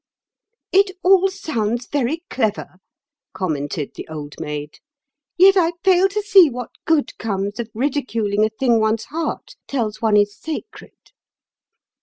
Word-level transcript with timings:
"It 0.71 0.97
all 1.03 1.29
sounds 1.29 1.85
very 1.85 2.23
clever," 2.31 2.77
commented 3.35 3.91
the 3.93 4.07
Old 4.07 4.33
Maid; 4.39 4.79
"yet 5.37 5.55
I 5.55 5.73
fail 5.83 6.09
to 6.09 6.23
see 6.23 6.49
what 6.49 6.71
good 6.85 7.15
comes 7.19 7.59
of 7.59 7.69
ridiculing 7.75 8.43
a 8.43 8.49
thing 8.49 8.79
one's 8.79 9.03
heart 9.03 9.53
tells 9.67 10.01
one 10.01 10.17
is 10.17 10.35
sacred." 10.35 10.97